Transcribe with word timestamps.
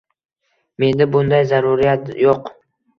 Menda 0.85 1.09
bunday 1.19 1.47
zarurat 1.55 2.13
yoʻq. 2.27 2.55